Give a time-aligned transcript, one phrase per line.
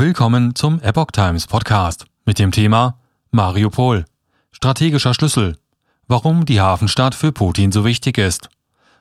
[0.00, 2.98] Willkommen zum Epoch Times Podcast mit dem Thema
[3.32, 4.06] Mariupol.
[4.50, 5.58] Strategischer Schlüssel.
[6.08, 8.48] Warum die Hafenstadt für Putin so wichtig ist.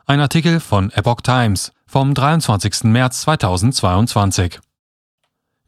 [0.08, 2.84] Ein Artikel von Epoch Times vom 23.
[2.84, 4.60] März 2022.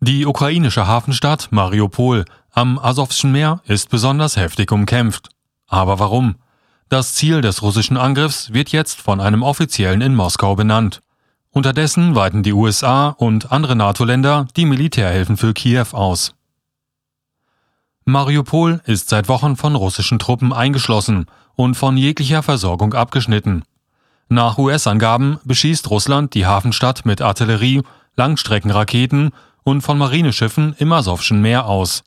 [0.01, 5.29] Die ukrainische Hafenstadt Mariupol am Asowschen Meer ist besonders heftig umkämpft.
[5.69, 6.35] Aber warum?
[6.89, 11.01] Das Ziel des russischen Angriffs wird jetzt von einem Offiziellen in Moskau benannt.
[11.53, 16.33] Unterdessen weiten die USA und andere NATO-Länder die Militärhilfen für Kiew aus.
[18.05, 21.25] Mariupol ist seit Wochen von russischen Truppen eingeschlossen
[21.55, 23.63] und von jeglicher Versorgung abgeschnitten.
[24.29, 27.81] Nach US-Angaben beschießt Russland die Hafenstadt mit Artillerie,
[28.15, 29.31] Langstreckenraketen
[29.63, 32.03] und von Marineschiffen im Asowschen Meer aus.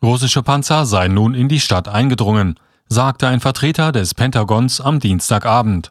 [0.00, 2.58] Russische Panzer seien nun in die Stadt eingedrungen,
[2.88, 5.90] sagte ein Vertreter des Pentagons am Dienstagabend.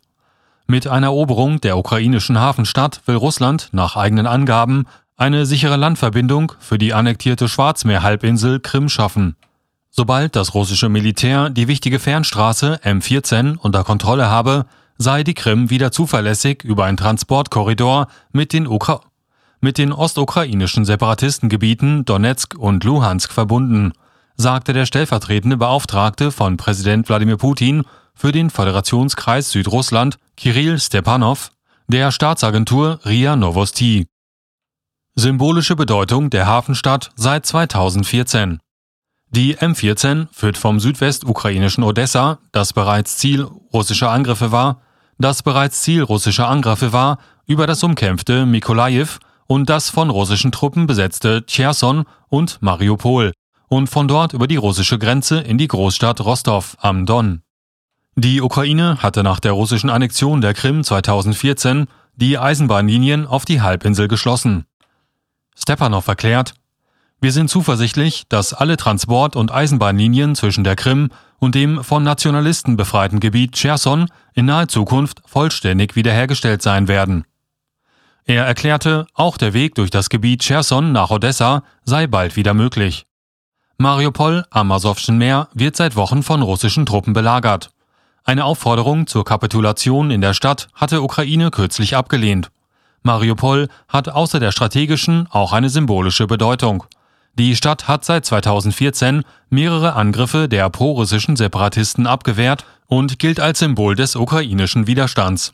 [0.68, 6.80] Mit einer Eroberung der ukrainischen Hafenstadt will Russland nach eigenen Angaben eine sichere Landverbindung für
[6.80, 9.36] die annektierte Schwarzmeerhalbinsel Krim schaffen.
[9.92, 14.66] Sobald das russische Militär die wichtige Fernstraße M14 unter Kontrolle habe,
[14.98, 19.02] sei die Krim wieder zuverlässig über einen Transportkorridor mit den, Ukra
[19.62, 23.94] mit den ostukrainischen Separatistengebieten Donetsk und Luhansk verbunden,
[24.36, 27.84] sagte der stellvertretende Beauftragte von Präsident Wladimir Putin
[28.16, 31.52] für den Föderationskreis Südrussland Kirill Stepanov
[31.88, 34.08] der Staatsagentur RIA Novosti.
[35.16, 38.60] Symbolische Bedeutung der Hafenstadt seit 2014.
[39.30, 43.44] Die M14 führt vom südwestukrainischen Odessa, das bereits Ziel
[43.74, 44.82] russischer Angriffe war,
[45.18, 50.88] das bereits Ziel russischer Angriffe war, über das umkämpfte Mikolajew und das von russischen Truppen
[50.88, 53.32] besetzte Cherson und Mariupol
[53.68, 57.45] und von dort über die russische Grenze in die Großstadt Rostov am Don.
[58.18, 64.08] Die Ukraine hatte nach der russischen Annexion der Krim 2014 die Eisenbahnlinien auf die Halbinsel
[64.08, 64.66] geschlossen.
[65.54, 66.54] Stepanov erklärt,
[67.20, 72.78] wir sind zuversichtlich, dass alle Transport- und Eisenbahnlinien zwischen der Krim und dem von Nationalisten
[72.78, 77.26] befreiten Gebiet Cherson in naher Zukunft vollständig wiederhergestellt sein werden.
[78.24, 83.06] Er erklärte, auch der Weg durch das Gebiet Cherson nach Odessa sei bald wieder möglich.
[83.78, 87.72] Mariupol am Asowschen Meer wird seit Wochen von russischen Truppen belagert.
[88.28, 92.50] Eine Aufforderung zur Kapitulation in der Stadt hatte Ukraine kürzlich abgelehnt.
[93.04, 96.86] Mariupol hat außer der strategischen auch eine symbolische Bedeutung.
[97.36, 103.96] Die Stadt hat seit 2014 mehrere Angriffe der prorussischen Separatisten abgewehrt und gilt als Symbol
[103.96, 105.54] des ukrainischen Widerstands.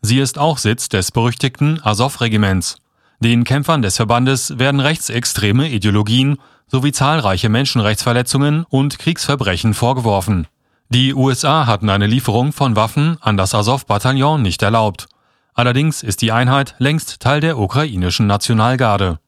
[0.00, 2.76] Sie ist auch Sitz des berüchtigten Azov-Regiments.
[3.18, 6.36] Den Kämpfern des Verbandes werden rechtsextreme Ideologien
[6.68, 10.46] sowie zahlreiche Menschenrechtsverletzungen und Kriegsverbrechen vorgeworfen.
[10.88, 15.08] Die USA hatten eine Lieferung von Waffen an das Azov-Bataillon nicht erlaubt.
[15.54, 19.18] Allerdings ist die Einheit längst Teil der ukrainischen Nationalgarde.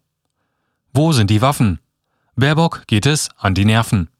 [0.92, 1.80] Wo sind die Waffen?
[2.36, 4.10] Baerbock geht es an die Nerven.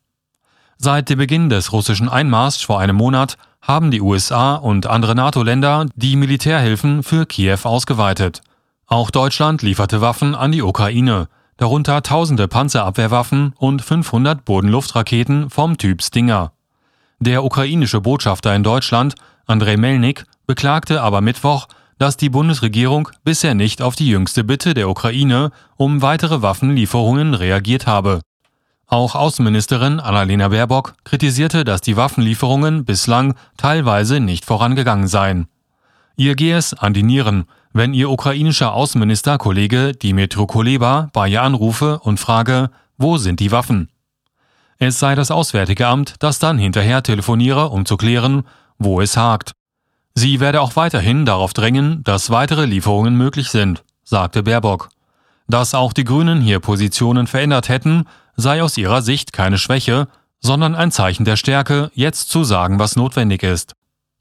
[0.78, 5.86] Seit dem Beginn des russischen Einmarschs vor einem Monat haben die USA und andere NATO-Länder
[5.94, 8.40] die Militärhilfen für Kiew ausgeweitet.
[8.86, 16.02] Auch Deutschland lieferte Waffen an die Ukraine, darunter tausende Panzerabwehrwaffen und 500 Bodenluftraketen vom Typ
[16.02, 16.52] Stinger.
[17.18, 19.14] Der ukrainische Botschafter in Deutschland,
[19.46, 21.66] Andrei Melnik, beklagte aber Mittwoch,
[21.98, 27.86] dass die Bundesregierung bisher nicht auf die jüngste Bitte der Ukraine um weitere Waffenlieferungen reagiert
[27.86, 28.20] habe.
[28.86, 35.48] Auch Außenministerin Annalena Baerbock kritisierte, dass die Waffenlieferungen bislang teilweise nicht vorangegangen seien.
[36.16, 41.98] Ihr gehe es an die Nieren, wenn ihr ukrainischer Außenministerkollege Dimitro Kuleba bei ihr anrufe
[41.98, 43.88] und frage, wo sind die Waffen?
[44.78, 48.44] Es sei das Auswärtige Amt, das dann hinterher telefoniere, um zu klären,
[48.78, 49.52] wo es hakt.
[50.14, 54.88] Sie werde auch weiterhin darauf drängen, dass weitere Lieferungen möglich sind, sagte Baerbock.
[55.48, 58.04] Dass auch die Grünen hier Positionen verändert hätten,
[58.36, 60.08] sei aus ihrer Sicht keine Schwäche,
[60.40, 63.74] sondern ein Zeichen der Stärke, jetzt zu sagen, was notwendig ist.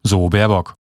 [0.04, 0.76] So Baerbock.